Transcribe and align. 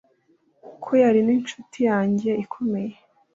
ko 0.83 0.91
yari 1.03 1.19
ninshuti 1.25 1.79
yanjye 1.89 2.29
ikomeye 2.43 2.93